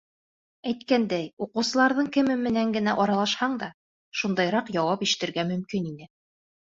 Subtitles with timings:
[0.69, 3.71] Әйткәндәй, уҡыусыларҙың кеме менән генә аралашһаң да,
[4.23, 6.15] шундайыраҡ яуап ишетергә мөмкин ине.